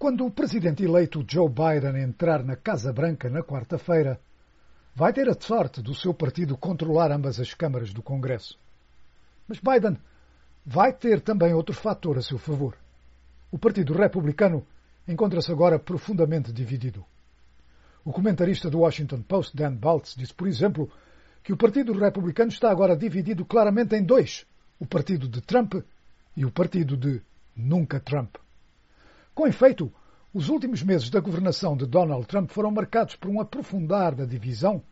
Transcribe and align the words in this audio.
Quando 0.00 0.24
o 0.24 0.30
presidente 0.30 0.82
eleito 0.82 1.22
Joe 1.28 1.46
Biden 1.46 2.02
entrar 2.02 2.42
na 2.42 2.56
Casa 2.56 2.90
Branca 2.90 3.28
na 3.28 3.42
quarta-feira, 3.42 4.18
vai 4.94 5.12
ter 5.12 5.28
a 5.28 5.38
sorte 5.38 5.82
do 5.82 5.94
seu 5.94 6.14
partido 6.14 6.56
controlar 6.56 7.12
ambas 7.12 7.38
as 7.38 7.52
câmaras 7.52 7.92
do 7.92 8.02
Congresso. 8.02 8.58
Mas 9.46 9.60
Biden 9.60 9.98
vai 10.64 10.90
ter 10.94 11.20
também 11.20 11.52
outro 11.52 11.74
fator 11.74 12.16
a 12.16 12.22
seu 12.22 12.38
favor. 12.38 12.78
O 13.52 13.58
Partido 13.58 13.92
Republicano 13.92 14.66
encontra-se 15.06 15.52
agora 15.52 15.78
profundamente 15.78 16.50
dividido. 16.50 17.04
O 18.02 18.10
comentarista 18.10 18.70
do 18.70 18.78
Washington 18.78 19.20
Post, 19.20 19.54
Dan 19.54 19.74
Baltz, 19.74 20.14
disse, 20.16 20.32
por 20.32 20.48
exemplo, 20.48 20.90
que 21.42 21.52
o 21.52 21.58
Partido 21.58 21.92
Republicano 21.92 22.50
está 22.50 22.70
agora 22.70 22.96
dividido 22.96 23.44
claramente 23.44 23.94
em 23.94 24.02
dois: 24.02 24.46
o 24.78 24.86
Partido 24.86 25.28
de 25.28 25.42
Trump 25.42 25.74
e 26.34 26.46
o 26.46 26.50
Partido 26.50 26.96
de 26.96 27.20
Nunca 27.54 28.00
Trump. 28.00 28.36
Com 29.34 29.46
efeito, 29.46 29.92
os 30.34 30.48
últimos 30.48 30.82
meses 30.82 31.10
da 31.10 31.20
governação 31.20 31.76
de 31.76 31.86
Donald 31.86 32.26
Trump 32.26 32.50
foram 32.50 32.70
marcados 32.70 33.16
por 33.16 33.30
um 33.30 33.40
aprofundar 33.40 34.14
da 34.14 34.24
divisão 34.24 34.82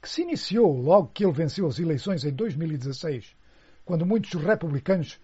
que 0.00 0.08
se 0.08 0.22
iniciou 0.22 0.80
logo 0.80 1.10
que 1.12 1.24
ele 1.24 1.32
venceu 1.32 1.66
as 1.66 1.78
eleições 1.78 2.24
em 2.24 2.32
2016, 2.32 3.34
quando 3.84 4.06
muitos 4.06 4.32
republicanos 4.34 5.18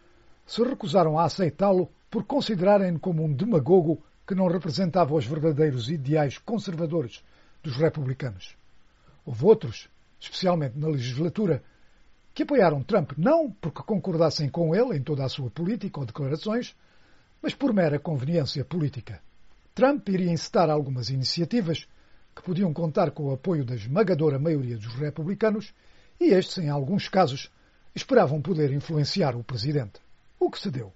se 0.47 0.63
recusaram 0.63 1.19
a 1.19 1.25
aceitá-lo 1.25 1.91
por 2.11 2.25
considerarem-no 2.25 2.99
como 2.99 3.25
um 3.25 3.33
demagogo 3.33 4.03
que 4.27 4.35
não 4.35 4.49
representava 4.49 5.15
os 5.15 5.27
verdadeiros 5.27 5.91
ideais 5.91 6.39
conservadores 6.39 7.23
dos 7.63 7.77
republicanos. 7.77 8.57
Houve 9.25 9.45
outros, 9.45 9.89
especialmente 10.19 10.79
na 10.79 10.89
legislatura, 10.89 11.63
que 12.35 12.43
apoiaram 12.43 12.83
Trump 12.83 13.13
não 13.17 13.51
porque 13.51 13.83
concordassem 13.83 14.49
com 14.49 14.75
ele 14.75 14.97
em 14.97 15.03
toda 15.03 15.25
a 15.25 15.29
sua 15.29 15.51
política 15.51 16.01
ou 16.01 16.07
declarações, 16.07 16.75
mas 17.43 17.55
por 17.55 17.73
mera 17.73 17.99
conveniência 17.99 18.65
política. 18.65 19.21
Trump 19.75 20.09
iria 20.09 20.31
incitar 20.31 20.71
algumas 20.71 21.11
iniciativas 21.11 21.89
que 22.35 22.43
podiam 22.43 22.73
contar 22.73 23.11
com 23.11 23.25
o 23.25 23.33
apoio 23.33 23.65
da 23.65 23.75
esmagadora 23.75 24.39
maioria 24.39 24.77
dos 24.77 24.95
republicanos 24.95 25.75
e 26.21 26.27
estes, 26.27 26.59
em 26.59 26.69
alguns 26.69 27.09
casos, 27.09 27.51
esperavam 27.95 28.41
poder 28.41 28.73
influenciar 28.73 29.35
o 29.37 29.43
presidente. 29.43 30.01
O 30.39 30.51
que 30.51 30.59
se 30.59 30.71
deu? 30.71 30.93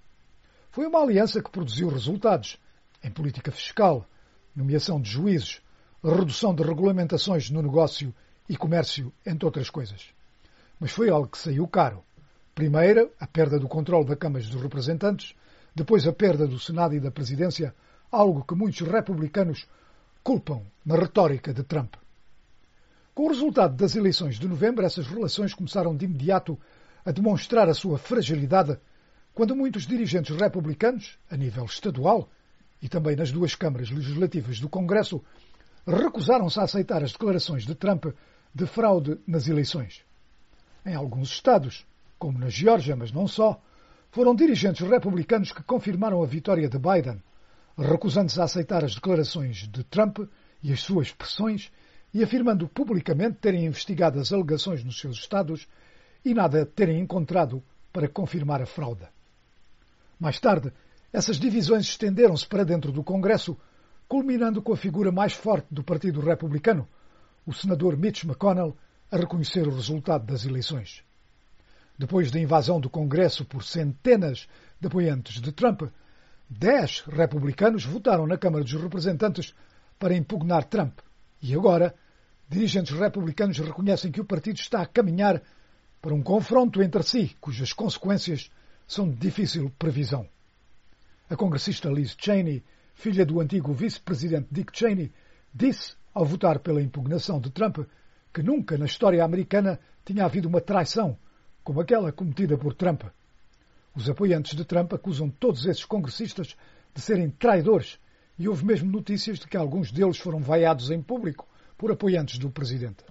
Foi 0.71 0.87
uma 0.87 1.01
aliança 1.01 1.41
que 1.41 1.51
produziu 1.51 1.89
resultados 1.89 2.59
em 3.03 3.11
política 3.11 3.51
fiscal, 3.51 4.07
nomeação 4.55 5.01
de 5.01 5.09
juízes, 5.09 5.61
redução 6.03 6.53
de 6.53 6.63
regulamentações 6.63 7.49
no 7.49 7.61
negócio 7.61 8.13
e 8.47 8.55
comércio, 8.55 9.11
entre 9.25 9.45
outras 9.45 9.69
coisas. 9.69 10.13
Mas 10.79 10.91
foi 10.91 11.09
algo 11.09 11.27
que 11.27 11.37
saiu 11.37 11.67
caro. 11.67 12.03
Primeiro, 12.55 13.11
a 13.19 13.27
perda 13.27 13.59
do 13.59 13.67
controle 13.67 14.05
da 14.05 14.15
Câmara 14.15 14.43
dos 14.43 14.61
Representantes, 14.61 15.35
depois 15.77 16.07
a 16.07 16.11
perda 16.11 16.47
do 16.47 16.57
Senado 16.57 16.95
e 16.95 16.99
da 16.99 17.11
Presidência, 17.11 17.71
algo 18.11 18.43
que 18.43 18.55
muitos 18.55 18.81
republicanos 18.81 19.67
culpam 20.23 20.63
na 20.83 20.95
retórica 20.95 21.53
de 21.53 21.61
Trump. 21.61 21.93
Com 23.13 23.25
o 23.25 23.29
resultado 23.29 23.75
das 23.75 23.95
eleições 23.95 24.39
de 24.39 24.47
novembro, 24.47 24.83
essas 24.83 25.05
relações 25.05 25.53
começaram 25.53 25.95
de 25.95 26.05
imediato 26.05 26.57
a 27.05 27.11
demonstrar 27.11 27.69
a 27.69 27.75
sua 27.75 27.99
fragilidade 27.99 28.75
quando 29.35 29.55
muitos 29.55 29.85
dirigentes 29.85 30.35
republicanos, 30.35 31.19
a 31.29 31.37
nível 31.37 31.65
estadual 31.65 32.27
e 32.81 32.89
também 32.89 33.15
nas 33.15 33.31
duas 33.31 33.53
câmaras 33.53 33.91
legislativas 33.91 34.59
do 34.59 34.67
Congresso, 34.67 35.23
recusaram-se 35.85 36.59
a 36.59 36.63
aceitar 36.63 37.03
as 37.03 37.11
declarações 37.11 37.67
de 37.67 37.75
Trump 37.75 38.07
de 38.51 38.65
fraude 38.65 39.19
nas 39.27 39.47
eleições. 39.47 40.01
Em 40.83 40.95
alguns 40.95 41.29
estados, 41.29 41.85
como 42.17 42.39
na 42.39 42.49
Geórgia, 42.49 42.95
mas 42.95 43.11
não 43.11 43.27
só, 43.27 43.61
foram 44.11 44.35
dirigentes 44.35 44.87
republicanos 44.87 45.51
que 45.51 45.63
confirmaram 45.63 46.23
a 46.23 46.25
vitória 46.25 46.69
de 46.69 46.77
Biden, 46.77 47.21
recusando-se 47.77 48.39
a 48.39 48.45
aceitar 48.45 48.83
as 48.83 48.95
declarações 48.95 49.67
de 49.67 49.83
Trump 49.83 50.19
e 50.63 50.73
as 50.73 50.81
suas 50.81 51.11
pressões 51.11 51.71
e 52.13 52.23
afirmando 52.23 52.67
publicamente 52.67 53.37
terem 53.39 53.65
investigado 53.65 54.19
as 54.19 54.31
alegações 54.31 54.83
nos 54.83 54.99
seus 54.99 55.17
estados 55.17 55.67
e 56.23 56.33
nada 56.33 56.65
terem 56.65 56.99
encontrado 56.99 57.61
para 57.91 58.07
confirmar 58.07 58.61
a 58.61 58.65
fraude. 58.65 59.05
Mais 60.19 60.39
tarde, 60.39 60.71
essas 61.13 61.37
divisões 61.37 61.85
estenderam-se 61.85 62.47
para 62.47 62.63
dentro 62.63 62.91
do 62.91 63.03
Congresso, 63.03 63.57
culminando 64.07 64.61
com 64.61 64.73
a 64.73 64.77
figura 64.77 65.11
mais 65.11 65.33
forte 65.33 65.67
do 65.69 65.83
Partido 65.83 66.21
Republicano, 66.21 66.87
o 67.45 67.53
senador 67.53 67.95
Mitch 67.95 68.23
McConnell, 68.23 68.75
a 69.11 69.17
reconhecer 69.17 69.67
o 69.67 69.75
resultado 69.75 70.25
das 70.25 70.45
eleições. 70.45 71.03
Depois 71.97 72.29
da 72.29 72.39
invasão 72.39 72.79
do 72.79 72.89
Congresso 72.89 73.43
por 73.43 73.63
centenas 73.63 74.47
de 74.79 74.87
apoiantes 74.87 75.41
de 75.41 75.51
Trump, 75.51 75.83
dez 76.47 77.01
republicanos 77.07 77.85
votaram 77.85 78.27
na 78.27 78.37
Câmara 78.37 78.63
dos 78.63 78.73
Representantes 78.73 79.55
para 79.97 80.15
impugnar 80.15 80.65
Trump. 80.65 80.99
E 81.41 81.55
agora, 81.55 81.95
dirigentes 82.47 82.97
republicanos 82.97 83.57
reconhecem 83.57 84.11
que 84.11 84.21
o 84.21 84.25
partido 84.25 84.57
está 84.57 84.81
a 84.81 84.85
caminhar 84.85 85.41
para 85.99 86.13
um 86.13 86.21
confronto 86.21 86.83
entre 86.83 87.01
si, 87.01 87.35
cujas 87.41 87.73
consequências 87.73 88.51
são 88.87 89.09
de 89.09 89.17
difícil 89.17 89.71
previsão. 89.77 90.27
A 91.29 91.35
congressista 91.35 91.89
Liz 91.89 92.15
Cheney, 92.17 92.63
filha 92.93 93.25
do 93.25 93.41
antigo 93.41 93.73
vice-presidente 93.73 94.47
Dick 94.51 94.71
Cheney, 94.77 95.11
disse, 95.53 95.95
ao 96.13 96.23
votar 96.23 96.59
pela 96.59 96.81
impugnação 96.81 97.41
de 97.41 97.49
Trump, 97.49 97.79
que 98.31 98.43
nunca 98.43 98.77
na 98.77 98.85
história 98.85 99.23
americana 99.23 99.79
tinha 100.05 100.23
havido 100.25 100.47
uma 100.47 100.61
traição 100.61 101.17
como 101.67 101.81
aquela 101.81 102.13
cometida 102.13 102.57
por 102.57 102.73
Trump. 102.73 103.01
Os 103.93 104.09
apoiantes 104.09 104.55
de 104.55 104.63
Trump 104.63 104.93
acusam 104.93 105.29
todos 105.29 105.65
esses 105.65 105.83
congressistas 105.83 106.55
de 106.95 107.01
serem 107.01 107.29
traidores 107.29 107.99
e 108.39 108.47
houve 108.47 108.63
mesmo 108.63 108.89
notícias 108.89 109.37
de 109.37 109.47
que 109.47 109.57
alguns 109.57 109.91
deles 109.91 110.17
foram 110.17 110.39
vaiados 110.39 110.91
em 110.91 111.01
público 111.01 111.45
por 111.77 111.91
apoiantes 111.91 112.39
do 112.39 112.49
presidente. 112.49 113.03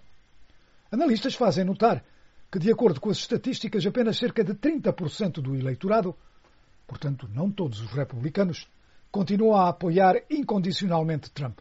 Analistas 0.91 1.34
fazem 1.34 1.67
notar 1.67 2.03
que, 2.50 2.59
de 2.59 2.72
acordo 2.72 2.99
com 2.99 3.11
as 3.11 3.19
estatísticas, 3.19 3.84
apenas 3.84 4.17
cerca 4.17 4.43
de 4.43 4.55
30% 4.55 5.43
do 5.43 5.55
eleitorado, 5.55 6.17
portanto 6.87 7.28
não 7.31 7.50
todos 7.50 7.83
os 7.83 7.91
republicanos, 7.91 8.67
continuam 9.11 9.55
a 9.55 9.69
apoiar 9.69 10.23
incondicionalmente 10.31 11.31
Trump. 11.31 11.59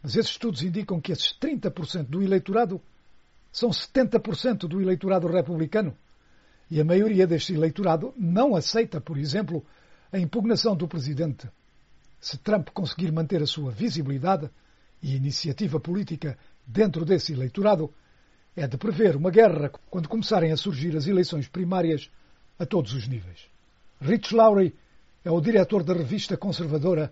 Mas 0.00 0.14
esses 0.14 0.30
estudos 0.30 0.62
indicam 0.62 1.00
que 1.00 1.10
esses 1.10 1.36
30% 1.36 2.04
do 2.04 2.22
eleitorado 2.22 2.80
são 3.56 3.70
70% 3.70 4.68
do 4.68 4.82
eleitorado 4.82 5.26
republicano. 5.26 5.96
E 6.70 6.78
a 6.78 6.84
maioria 6.84 7.26
deste 7.26 7.54
eleitorado 7.54 8.12
não 8.14 8.54
aceita, 8.54 9.00
por 9.00 9.16
exemplo, 9.16 9.64
a 10.12 10.18
impugnação 10.18 10.76
do 10.76 10.86
presidente. 10.86 11.48
Se 12.20 12.36
Trump 12.36 12.68
conseguir 12.68 13.10
manter 13.10 13.42
a 13.42 13.46
sua 13.46 13.70
visibilidade 13.70 14.50
e 15.02 15.16
iniciativa 15.16 15.80
política 15.80 16.36
dentro 16.66 17.02
desse 17.02 17.32
eleitorado, 17.32 17.90
é 18.54 18.66
de 18.66 18.76
prever 18.76 19.16
uma 19.16 19.30
guerra 19.30 19.70
quando 19.88 20.06
começarem 20.06 20.52
a 20.52 20.56
surgir 20.58 20.94
as 20.94 21.06
eleições 21.06 21.48
primárias 21.48 22.10
a 22.58 22.66
todos 22.66 22.92
os 22.92 23.08
níveis. 23.08 23.48
Rich 24.02 24.34
Lowry 24.34 24.74
é 25.24 25.30
o 25.30 25.40
diretor 25.40 25.82
da 25.82 25.94
revista 25.94 26.36
conservadora 26.36 27.10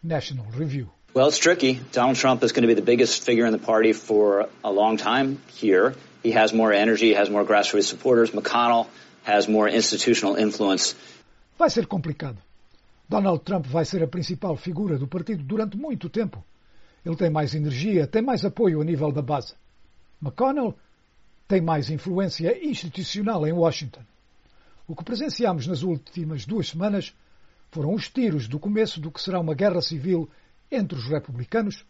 National 0.00 0.46
Review. 0.50 0.88
Well, 1.14 1.28
it's 1.28 1.38
tricky. 1.38 1.78
Donald 1.92 2.16
Trump 2.16 2.42
is 2.42 2.50
going 2.50 2.62
to 2.62 2.66
be 2.66 2.74
the 2.74 2.82
biggest 2.82 3.22
figure 3.22 3.46
in 3.46 3.52
the 3.52 3.64
party 3.64 3.92
for 3.92 4.48
a 4.64 4.72
long 4.72 4.96
time 4.96 5.38
here. 5.46 5.94
He 6.24 6.32
has 6.32 6.52
more 6.52 6.72
energy, 6.72 7.14
has 7.14 7.30
more 7.30 7.44
grassroots 7.44 7.84
supporters. 7.84 8.32
McConnell 8.32 8.88
has 9.22 9.46
more 9.46 9.68
institutional 9.68 10.34
influence. 10.34 10.96
Vai 11.56 11.70
ser 11.70 11.86
complicado. 11.86 12.36
Donald 13.08 13.44
Trump 13.44 13.64
vai 13.66 13.84
ser 13.84 14.02
a 14.02 14.08
principal 14.08 14.56
figura 14.56 14.98
do 14.98 15.06
partido 15.06 15.44
durante 15.44 15.76
muito 15.76 16.08
tempo. 16.08 16.44
Ele 17.06 17.14
tem 17.14 17.30
mais 17.30 17.54
energia, 17.54 18.08
tem 18.08 18.20
mais 18.20 18.44
apoio 18.44 18.80
a 18.80 18.84
nível 18.84 19.12
da 19.12 19.22
base. 19.22 19.54
McConnell 20.20 20.74
tem 21.46 21.60
mais 21.60 21.90
influência 21.90 22.58
institucional 22.60 23.46
em 23.46 23.52
Washington. 23.52 24.02
O 24.88 24.96
que 24.96 25.04
presenciamos 25.04 25.68
nas 25.68 25.84
últimas 25.84 26.44
duas 26.44 26.70
semanas 26.70 27.14
foram 27.70 27.94
os 27.94 28.08
tiros 28.08 28.48
do 28.48 28.58
começo 28.58 29.00
do 29.00 29.12
que 29.12 29.22
será 29.22 29.38
uma 29.38 29.54
guerra 29.54 29.80
civil 29.80 30.28
entre 30.70 30.98
os 30.98 31.08
republicanos, 31.08 31.84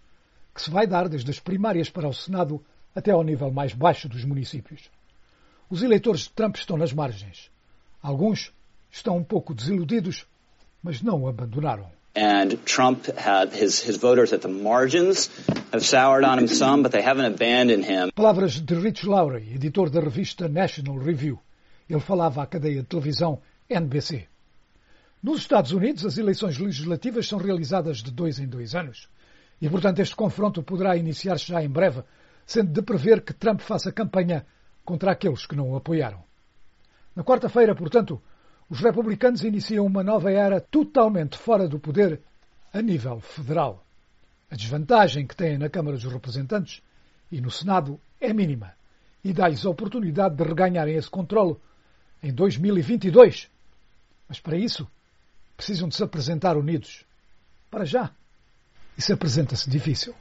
que 0.54 0.62
se 0.62 0.70
vai 0.70 0.86
dar 0.86 1.08
desde 1.08 1.30
as 1.30 1.40
primárias 1.40 1.90
para 1.90 2.08
o 2.08 2.14
Senado 2.14 2.64
até 2.94 3.10
ao 3.10 3.24
nível 3.24 3.50
mais 3.50 3.74
baixo 3.74 4.08
dos 4.08 4.24
municípios. 4.24 4.90
Os 5.68 5.82
eleitores 5.82 6.22
de 6.22 6.30
Trump 6.30 6.56
estão 6.56 6.76
nas 6.76 6.92
margens. 6.92 7.50
Alguns 8.00 8.52
estão 8.90 9.16
um 9.16 9.24
pouco 9.24 9.54
desiludidos, 9.54 10.26
mas 10.82 11.02
não 11.02 11.22
o 11.22 11.28
abandonaram. 11.28 11.90
And 12.16 12.50
Trump 12.64 13.08
had 13.16 13.52
his, 13.52 13.80
his 13.80 13.96
voters 13.96 14.32
at 14.32 14.42
the 14.42 14.48
margins 14.48 15.30
have 15.72 15.84
soured 15.84 16.24
on 16.24 16.38
him 16.38 16.46
some, 16.46 16.82
but 16.84 16.92
they 16.92 17.02
haven't 17.02 17.26
abandoned 17.26 17.84
him. 17.84 18.12
Palavras 18.14 18.60
de 18.60 18.74
Rich 18.76 19.04
Lowry, 19.04 19.52
editor 19.52 19.90
da 19.90 20.00
revista 20.00 20.46
National 20.46 20.98
Review. 20.98 21.40
Ele 21.90 22.00
falava 22.00 22.42
à 22.42 22.46
cadeia 22.46 22.82
de 22.82 22.86
televisão 22.86 23.40
NBC. 23.68 24.28
Nos 25.24 25.40
Estados 25.40 25.72
Unidos, 25.72 26.04
as 26.04 26.18
eleições 26.18 26.58
legislativas 26.58 27.26
são 27.26 27.38
realizadas 27.38 28.02
de 28.02 28.10
dois 28.10 28.38
em 28.38 28.46
dois 28.46 28.74
anos. 28.74 29.08
E, 29.58 29.70
portanto, 29.70 30.00
este 30.00 30.14
confronto 30.14 30.62
poderá 30.62 30.98
iniciar-se 30.98 31.46
já 31.46 31.64
em 31.64 31.68
breve, 31.70 32.02
sendo 32.44 32.70
de 32.70 32.82
prever 32.82 33.22
que 33.22 33.32
Trump 33.32 33.62
faça 33.62 33.90
campanha 33.90 34.44
contra 34.84 35.12
aqueles 35.12 35.46
que 35.46 35.56
não 35.56 35.70
o 35.70 35.76
apoiaram. 35.76 36.22
Na 37.16 37.24
quarta-feira, 37.24 37.74
portanto, 37.74 38.20
os 38.68 38.80
republicanos 38.80 39.42
iniciam 39.42 39.86
uma 39.86 40.02
nova 40.02 40.30
era 40.30 40.60
totalmente 40.60 41.38
fora 41.38 41.66
do 41.66 41.78
poder 41.78 42.20
a 42.70 42.82
nível 42.82 43.18
federal. 43.18 43.82
A 44.50 44.56
desvantagem 44.56 45.26
que 45.26 45.34
têm 45.34 45.56
na 45.56 45.70
Câmara 45.70 45.96
dos 45.96 46.12
Representantes 46.12 46.82
e 47.32 47.40
no 47.40 47.50
Senado 47.50 47.98
é 48.20 48.30
mínima 48.34 48.74
e 49.24 49.32
dá-lhes 49.32 49.64
a 49.64 49.70
oportunidade 49.70 50.36
de 50.36 50.44
reganharem 50.44 50.96
esse 50.96 51.08
controle 51.08 51.56
em 52.22 52.30
2022. 52.30 53.48
Mas 54.28 54.38
para 54.38 54.58
isso 54.58 54.86
precisam 55.56 55.88
de 55.88 55.96
se 55.96 56.02
apresentar 56.02 56.56
unidos. 56.56 57.04
Para 57.70 57.84
já. 57.84 58.10
Isso 58.96 59.12
apresenta-se 59.12 59.68
difícil. 59.68 60.14